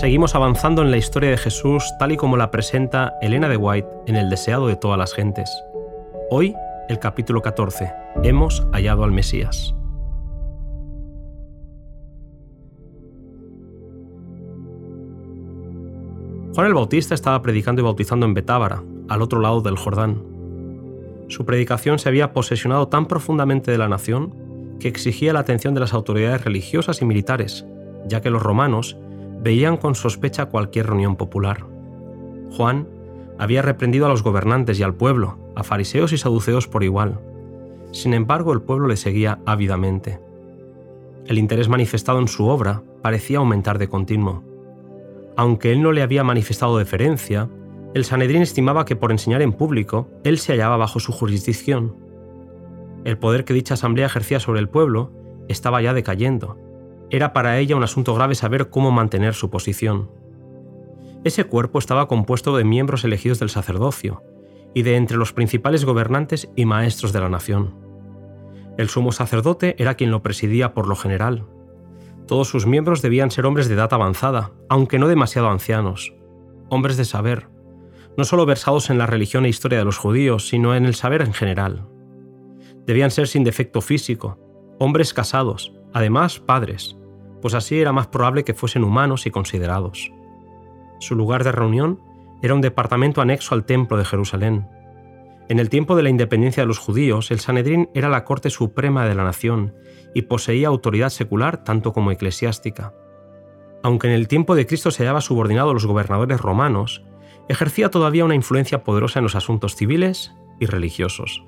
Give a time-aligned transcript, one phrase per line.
[0.00, 3.86] Seguimos avanzando en la historia de Jesús tal y como la presenta Elena de White
[4.08, 5.48] en El deseado de todas las gentes.
[6.30, 6.52] Hoy,
[6.88, 7.92] el capítulo 14.
[8.24, 9.72] Hemos hallado al Mesías.
[16.56, 20.20] Juan el Bautista estaba predicando y bautizando en Betábara, al otro lado del Jordán.
[21.28, 24.34] Su predicación se había posesionado tan profundamente de la nación
[24.80, 27.64] que exigía la atención de las autoridades religiosas y militares,
[28.08, 28.96] ya que los romanos
[29.44, 31.66] veían con sospecha cualquier reunión popular.
[32.56, 32.88] Juan
[33.38, 37.20] había reprendido a los gobernantes y al pueblo, a fariseos y saduceos por igual.
[37.92, 40.18] Sin embargo, el pueblo le seguía ávidamente.
[41.26, 44.42] El interés manifestado en su obra parecía aumentar de continuo.
[45.36, 47.50] Aunque él no le había manifestado deferencia,
[47.92, 51.96] el Sanedrín estimaba que por enseñar en público, él se hallaba bajo su jurisdicción.
[53.04, 55.12] El poder que dicha asamblea ejercía sobre el pueblo
[55.48, 56.56] estaba ya decayendo.
[57.10, 60.10] Era para ella un asunto grave saber cómo mantener su posición.
[61.24, 64.22] Ese cuerpo estaba compuesto de miembros elegidos del sacerdocio
[64.74, 67.74] y de entre los principales gobernantes y maestros de la nación.
[68.76, 71.46] El sumo sacerdote era quien lo presidía por lo general.
[72.26, 76.14] Todos sus miembros debían ser hombres de edad avanzada, aunque no demasiado ancianos,
[76.70, 77.48] hombres de saber,
[78.16, 81.22] no solo versados en la religión e historia de los judíos, sino en el saber
[81.22, 81.86] en general.
[82.86, 84.38] Debían ser sin defecto físico,
[84.78, 86.98] hombres casados, además padres,
[87.40, 90.12] pues así era más probable que fuesen humanos y considerados.
[90.98, 92.00] Su lugar de reunión
[92.42, 94.68] era un departamento anexo al Templo de Jerusalén.
[95.48, 99.06] En el tiempo de la independencia de los judíos, el Sanedrín era la corte suprema
[99.06, 99.74] de la nación
[100.14, 102.94] y poseía autoridad secular tanto como eclesiástica.
[103.82, 107.04] Aunque en el tiempo de Cristo se hallaba subordinado a los gobernadores romanos,
[107.48, 111.44] ejercía todavía una influencia poderosa en los asuntos civiles y religiosos.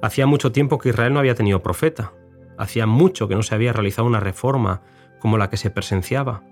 [0.00, 2.12] Hacía mucho tiempo que Israel no había tenido profeta,
[2.58, 4.82] hacía mucho que no se había realizado una reforma
[5.20, 6.42] como la que se presenciaba.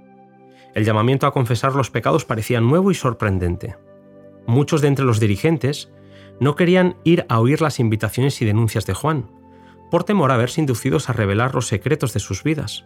[0.75, 3.77] El llamamiento a confesar los pecados parecía nuevo y sorprendente.
[4.47, 5.91] Muchos de entre los dirigentes
[6.41, 9.31] no querían ir a oír las invitaciones y denuncias de Juan,
[9.91, 12.85] por temor a verse inducidos a revelar los secretos de sus vidas.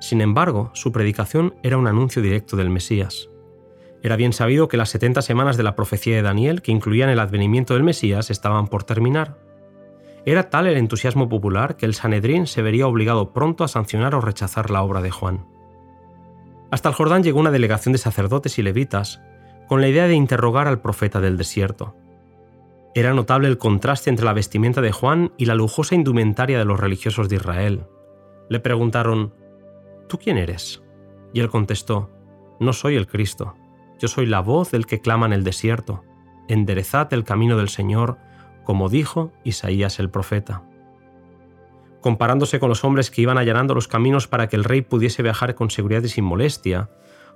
[0.00, 3.30] Sin embargo, su predicación era un anuncio directo del Mesías.
[4.02, 7.20] Era bien sabido que las 70 semanas de la profecía de Daniel, que incluían el
[7.20, 9.38] advenimiento del Mesías, estaban por terminar.
[10.24, 14.20] Era tal el entusiasmo popular que el Sanedrín se vería obligado pronto a sancionar o
[14.20, 15.46] rechazar la obra de Juan.
[16.70, 19.20] Hasta el Jordán llegó una delegación de sacerdotes y levitas
[19.68, 21.96] con la idea de interrogar al profeta del desierto.
[22.94, 26.78] Era notable el contraste entre la vestimenta de Juan y la lujosa indumentaria de los
[26.78, 27.86] religiosos de Israel.
[28.48, 29.34] Le preguntaron,
[30.08, 30.82] ¿Tú quién eres?
[31.32, 32.10] Y él contestó,
[32.60, 33.54] No soy el Cristo.
[33.98, 36.04] Yo soy la voz del que clama en el desierto.
[36.48, 38.18] Enderezad el camino del Señor,
[38.64, 40.62] como dijo Isaías el profeta.
[42.00, 45.54] Comparándose con los hombres que iban allanando los caminos para que el rey pudiese viajar
[45.54, 46.90] con seguridad y sin molestia,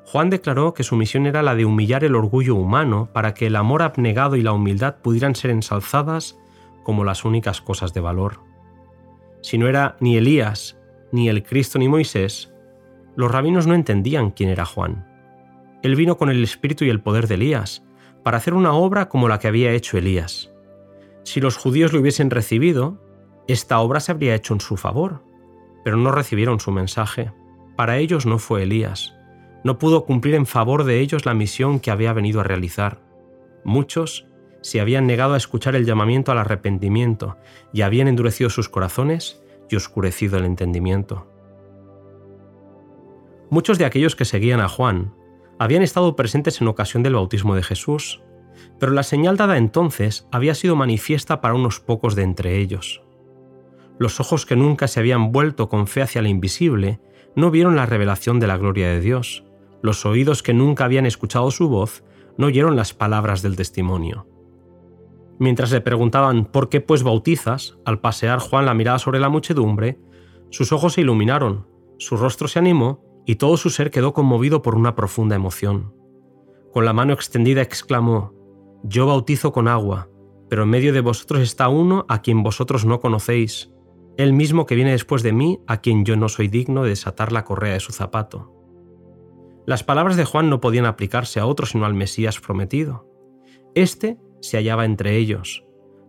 [0.07, 3.57] Juan declaró que su misión era la de humillar el orgullo humano para que el
[3.57, 6.39] amor abnegado y la humildad pudieran ser ensalzadas
[6.85, 8.41] como las únicas cosas de valor.
[9.43, 10.79] Si no era ni Elías,
[11.11, 12.53] ni el Cristo, ni Moisés,
[13.17, 15.07] los rabinos no entendían quién era Juan.
[15.83, 17.85] Él vino con el espíritu y el poder de Elías,
[18.23, 20.53] para hacer una obra como la que había hecho Elías.
[21.27, 23.03] Si los judíos lo hubiesen recibido,
[23.49, 25.25] esta obra se habría hecho en su favor,
[25.83, 27.33] pero no recibieron su mensaje.
[27.75, 29.17] Para ellos no fue Elías.
[29.65, 33.01] No pudo cumplir en favor de ellos la misión que había venido a realizar.
[33.65, 34.29] Muchos
[34.63, 37.37] se habían negado a escuchar el llamamiento al arrepentimiento
[37.73, 41.27] y habían endurecido sus corazones y oscurecido el entendimiento.
[43.51, 45.13] Muchos de aquellos que seguían a Juan
[45.59, 48.23] habían estado presentes en ocasión del bautismo de Jesús,
[48.79, 53.03] pero la señal dada entonces había sido manifiesta para unos pocos de entre ellos.
[53.99, 57.01] Los ojos que nunca se habían vuelto con fe hacia lo invisible
[57.35, 59.45] no vieron la revelación de la gloria de Dios.
[59.83, 62.05] Los oídos que nunca habían escuchado su voz
[62.37, 64.27] no oyeron las palabras del testimonio.
[65.39, 67.79] Mientras le preguntaban ¿por qué pues bautizas?
[67.85, 69.99] al pasear Juan la mirada sobre la muchedumbre,
[70.51, 71.67] sus ojos se iluminaron,
[71.99, 75.95] su rostro se animó y todo su ser quedó conmovido por una profunda emoción.
[76.73, 78.36] Con la mano extendida exclamó,
[78.83, 80.09] Yo bautizo con agua,
[80.49, 83.73] pero en medio de vosotros está uno a quien vosotros no conocéis,
[84.17, 87.33] el mismo que viene después de mí, a quien yo no soy digno de desatar
[87.33, 88.53] la correa de su zapato.
[89.67, 93.11] Las palabras de Juan no podían aplicarse a otro sino al Mesías prometido.
[93.75, 95.67] Este se hallaba entre ellos.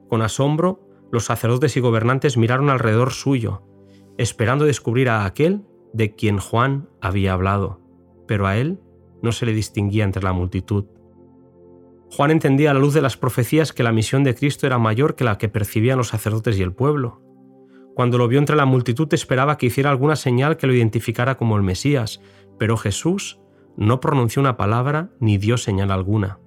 [0.10, 3.64] Con asombro, los sacerdotes y gobernantes miraron alrededor suyo,
[4.18, 7.81] esperando descubrir a aquel de quien Juan había hablado,
[8.28, 8.80] pero a él
[9.22, 10.86] no se le distinguía entre la multitud.
[12.12, 15.15] Juan entendía a la luz de las profecías que la misión de Cristo era mayor
[15.15, 17.21] que la que percibían los sacerdotes y el pueblo.
[17.95, 21.57] Cuando lo vio entre la multitud esperaba que hiciera alguna señal que lo identificara como
[21.57, 22.21] el Mesías,
[22.57, 23.39] pero Jesús
[23.75, 26.39] no pronunció una palabra ni dio señal alguna.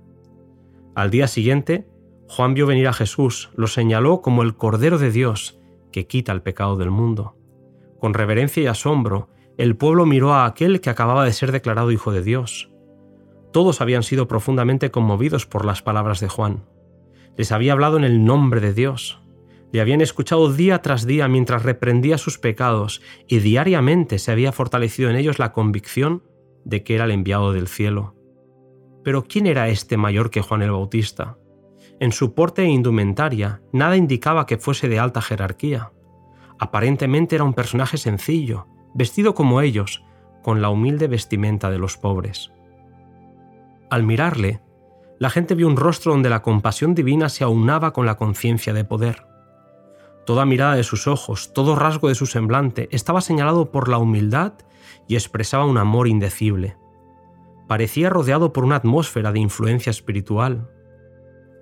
[0.95, 1.87] Al día siguiente,
[2.29, 5.61] Juan vio venir a Jesús, lo señaló como el Cordero de Dios
[5.93, 7.37] que quita el pecado del mundo.
[7.99, 9.29] Con reverencia y asombro,
[9.59, 12.70] el pueblo miró a aquel que acababa de ser declarado Hijo de Dios.
[13.53, 16.65] Todos habían sido profundamente conmovidos por las palabras de Juan.
[17.37, 19.21] Les había hablado en el nombre de Dios.
[19.73, 25.11] Le habían escuchado día tras día mientras reprendía sus pecados y diariamente se había fortalecido
[25.11, 26.23] en ellos la convicción
[26.65, 28.15] de que era el enviado del cielo.
[29.03, 31.39] Pero ¿quién era este mayor que Juan el Bautista?
[31.99, 35.93] En su porte e indumentaria nada indicaba que fuese de alta jerarquía.
[36.59, 40.05] Aparentemente era un personaje sencillo, vestido como ellos,
[40.43, 42.53] con la humilde vestimenta de los pobres.
[43.91, 44.61] Al mirarle,
[45.19, 48.85] la gente vio un rostro donde la compasión divina se aunaba con la conciencia de
[48.85, 49.27] poder.
[50.25, 54.53] Toda mirada de sus ojos, todo rasgo de su semblante estaba señalado por la humildad
[55.09, 56.77] y expresaba un amor indecible.
[57.67, 60.71] Parecía rodeado por una atmósfera de influencia espiritual.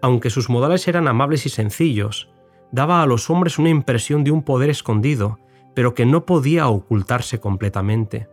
[0.03, 2.31] Aunque sus modales eran amables y sencillos,
[2.73, 5.39] daba a los hombres una impresión de un poder escondido,
[5.75, 8.29] pero que no podía ocultarse completamente.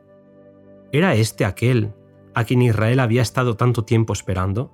[0.92, 1.94] ¿Era este aquel
[2.36, 4.72] a quien Israel había estado tanto tiempo esperando?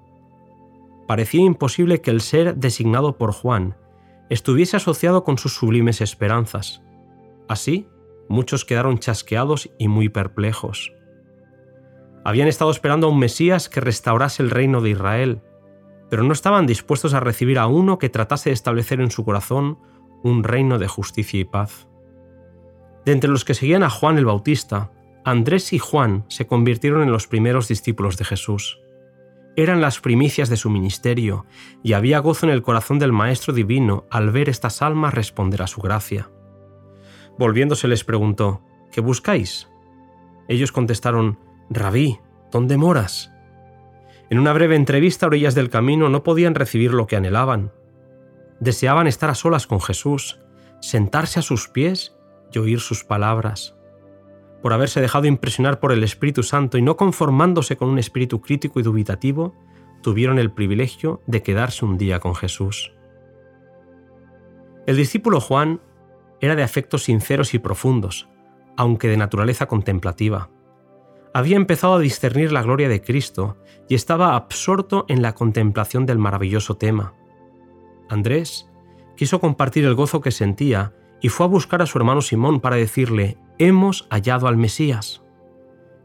[1.08, 3.78] Parecía imposible que el ser designado por Juan
[4.30, 6.82] estuviese asociado con sus sublimes esperanzas.
[7.48, 7.88] Así,
[8.30, 10.94] muchos quedaron chasqueados y muy perplejos.
[12.24, 15.42] Habían estado esperando a un Mesías que restaurase el reino de Israel,
[16.10, 19.80] pero no estaban dispuestos a recibir a uno que tratase de establecer en su corazón
[20.24, 21.88] un reino de justicia y paz.
[23.06, 24.92] De entre los que seguían a Juan el Bautista,
[25.24, 28.80] Andrés y Juan se convirtieron en los primeros discípulos de Jesús.
[29.56, 31.46] Eran las primicias de su ministerio,
[31.84, 35.68] y había gozo en el corazón del Maestro Divino al ver estas almas responder a
[35.68, 36.32] su gracia.
[37.38, 39.70] Volviéndose les preguntó, ¿qué buscáis?
[40.48, 41.38] Ellos contestaron,
[41.70, 42.20] Rabí,
[42.52, 43.32] ¿dónde moras?
[44.32, 47.72] En una breve entrevista a orillas del camino no podían recibir lo que anhelaban.
[48.60, 50.40] Deseaban estar a solas con Jesús,
[50.80, 52.16] sentarse a sus pies
[52.52, 53.76] y oír sus palabras.
[54.62, 58.80] Por haberse dejado impresionar por el Espíritu Santo y no conformándose con un espíritu crítico
[58.80, 59.56] y dubitativo,
[60.02, 62.94] tuvieron el privilegio de quedarse un día con Jesús.
[64.88, 65.80] El discípulo Juan
[66.42, 68.28] era de afectos sinceros y profundos,
[68.78, 70.50] aunque de naturaleza contemplativa.
[71.34, 73.58] Había empezado a discernir la gloria de Cristo
[73.88, 77.14] y estaba absorto en la contemplación del maravilloso tema.
[78.10, 78.70] Andrés
[79.16, 82.76] quiso compartir el gozo que sentía y fue a buscar a su hermano Simón para
[82.76, 83.38] decirle,
[83.68, 85.22] hemos hallado al Mesías.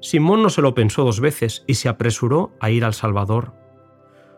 [0.01, 3.55] Simón no se lo pensó dos veces y se apresuró a ir al Salvador.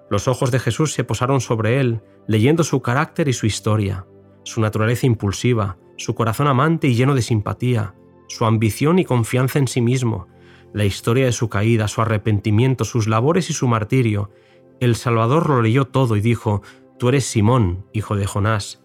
[0.09, 4.06] Los ojos de Jesús se posaron sobre él, leyendo su carácter y su historia,
[4.44, 7.94] su naturaleza impulsiva, su corazón amante y lleno de simpatía,
[8.29, 10.29] su ambición y confianza en sí mismo,
[10.73, 14.31] la historia de su caída, su arrepentimiento, sus labores y su martirio.
[14.79, 16.62] El Salvador lo leyó todo y dijo,
[16.99, 18.85] Tú eres Simón, hijo de Jonás,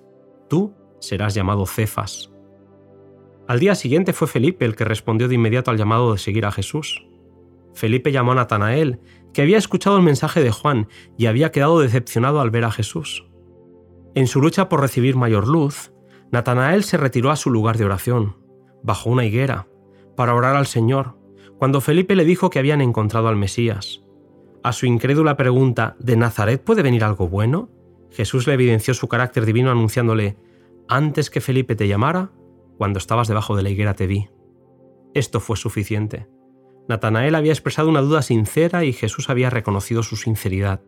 [0.50, 2.33] tú serás llamado Cefas.
[3.48, 6.52] Al día siguiente fue Felipe el que respondió de inmediato al llamado de seguir a
[6.52, 7.06] Jesús.
[7.74, 9.00] Felipe llamó a Natanael,
[9.34, 10.88] que había escuchado el mensaje de Juan
[11.18, 13.26] y había quedado decepcionado al ver a Jesús.
[14.16, 15.92] En su lucha por recibir mayor luz,
[16.32, 18.38] Natanael se retiró a su lugar de oración,
[18.84, 19.68] bajo una higuera,
[20.16, 21.18] para orar al Señor,
[21.58, 24.04] cuando Felipe le dijo que habían encontrado al Mesías.
[24.64, 27.70] A su incrédula pregunta, ¿de Nazaret puede venir algo bueno?
[28.12, 30.38] Jesús le evidenció su carácter divino anunciándole,
[30.88, 32.32] antes que Felipe te llamara,
[32.84, 34.28] cuando estabas debajo de la higuera te vi.
[35.14, 36.28] Esto fue suficiente.
[36.90, 40.82] Natanael había expresado una duda sincera y Jesús había reconocido su sinceridad.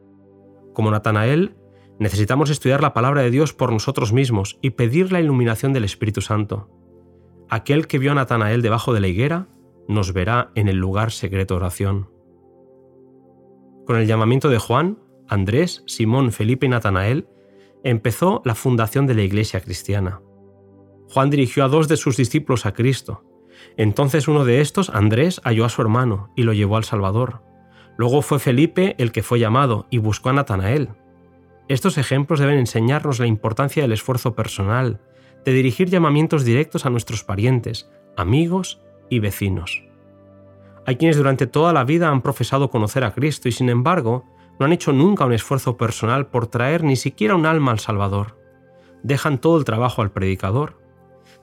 [0.73, 1.55] Como Natanael,
[1.97, 6.19] necesitamos estudiar la palabra de Dios por nosotros mismos y pedir la iluminación del Espíritu
[6.19, 6.69] Santo.
[7.49, 9.47] Aquel que vio a Natanael debajo de la higuera
[9.87, 12.09] nos verá en el lugar secreto oración.
[13.85, 14.99] Con el llamamiento de Juan,
[15.29, 17.29] Andrés, Simón, Felipe y Natanael,
[17.85, 20.19] empezó la fundación de la Iglesia cristiana.
[21.09, 23.23] Juan dirigió a dos de sus discípulos a Cristo.
[23.77, 27.41] Entonces uno de estos, Andrés, halló a su hermano y lo llevó al Salvador.
[27.97, 30.89] Luego fue Felipe el que fue llamado y buscó a Natanael.
[31.67, 35.01] Estos ejemplos deben enseñarnos la importancia del esfuerzo personal,
[35.45, 39.83] de dirigir llamamientos directos a nuestros parientes, amigos y vecinos.
[40.85, 44.25] Hay quienes durante toda la vida han profesado conocer a Cristo y sin embargo
[44.59, 48.39] no han hecho nunca un esfuerzo personal por traer ni siquiera un alma al Salvador.
[49.03, 50.79] Dejan todo el trabajo al predicador.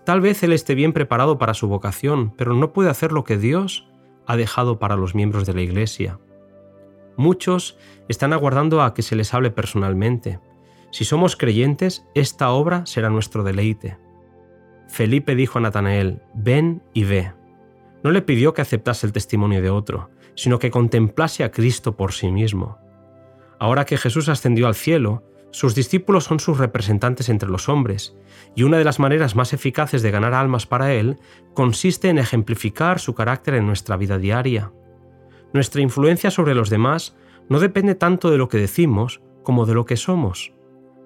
[0.05, 3.39] Tal vez él esté bien preparado para su vocación, pero no puede hacer lo que
[3.39, 3.89] Dios
[4.27, 6.19] ha dejado para los miembros de la Iglesia.
[7.17, 7.79] Muchos
[8.09, 10.41] están aguardando a que se les hable personalmente.
[10.91, 13.99] Si somos creyentes, esta obra será nuestro deleite.
[14.89, 17.33] Felipe dijo a Natanael, ven y ve.
[18.03, 22.13] no le pidió que aceptase el testimonio de otro, sino que contemplase a Cristo por
[22.13, 22.79] sí mismo.
[23.61, 28.17] Ahora que Jesús ascendió al cielo, sus discípulos son sus representantes entre los hombres,
[28.57, 31.19] y una de las maneras más eficaces de ganar almas para Él
[31.55, 34.73] consiste en ejemplificar su carácter en nuestra vida diaria.
[35.53, 37.15] Nuestra influencia sobre los demás
[37.51, 40.55] no depende tanto de lo que decimos como de lo que somos.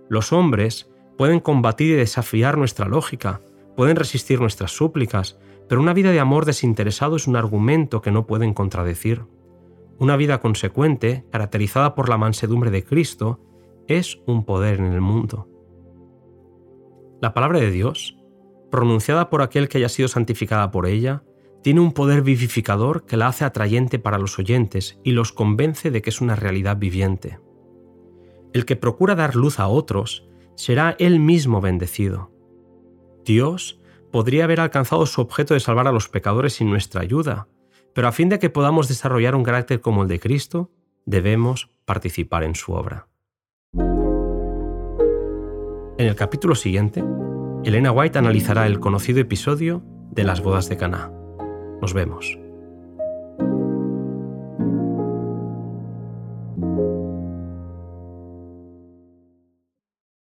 [0.09, 0.88] Los hombres
[1.19, 3.41] pueden combatir y desafiar nuestra lógica,
[3.76, 8.29] pueden resistir nuestras súplicas, pero una vida de amor desinteresado es un argumento que no
[8.29, 9.25] pueden contradecir.
[9.99, 13.41] Una vida consecuente, caracterizada por la mansedumbre de Cristo,
[13.88, 15.49] es un poder en el mundo.
[17.21, 18.16] La palabra de Dios,
[18.71, 21.23] pronunciada por aquel que haya sido santificada por ella,
[21.62, 26.02] tiene un poder vivificador que la hace atrayente para los oyentes y los convence de
[26.02, 27.40] que es una realidad viviente.
[28.52, 32.31] El que procura dar luz a otros será él mismo bendecido.
[33.25, 33.81] Dios
[34.12, 37.49] podría haber alcanzado su objeto de salvar a los pecadores sin nuestra ayuda,
[37.93, 40.71] pero a fin de que podamos desarrollar un carácter como el de Cristo,
[41.05, 43.09] debemos participar en su obra.
[45.99, 47.03] En el capítulo siguiente,
[47.65, 51.11] Elena White analizará el conocido episodio de las bodas de Caná.
[51.81, 52.38] Nos vemos.